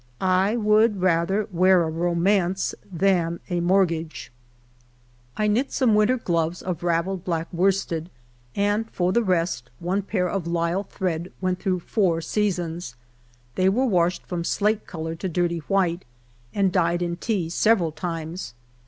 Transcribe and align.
I 0.19 0.55
would 0.57 0.99
rather 0.99 1.47
wear 1.51 1.83
a 1.83 1.89
romance 1.91 2.73
than 2.91 3.39
a 3.51 3.59
mort 3.59 3.89
gage. 3.89 4.31
I 5.37 5.45
knit 5.45 5.71
some 5.71 5.93
winter 5.93 6.17
gloves 6.17 6.63
of 6.63 6.81
ravelled 6.81 7.23
black 7.23 7.47
worsted, 7.53 8.09
and 8.55 8.89
for 8.89 9.11
the 9.13 9.21
rest, 9.21 9.69
one 9.77 10.01
pair 10.01 10.27
of 10.27 10.47
Lisle 10.47 10.85
thread 10.89 11.31
went 11.39 11.59
through 11.59 11.81
four 11.81 12.19
sea 12.19 12.49
sons; 12.49 12.95
they 13.53 13.69
were 13.69 13.85
washed 13.85 14.25
from 14.25 14.43
slate 14.43 14.87
color 14.87 15.13
to 15.13 15.29
dirty 15.29 15.59
white, 15.67 16.03
and 16.51 16.71
dyed 16.73 17.03
in 17.03 17.15
tea 17.17 17.47
several 17.47 17.91
times. 17.91 18.55